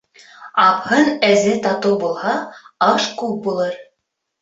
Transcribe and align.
Апһын-әзе 0.63 1.53
татыу 1.67 2.01
булһа, 2.07 2.35
аш 2.91 3.11
күп 3.25 3.41
булыр. 3.49 3.81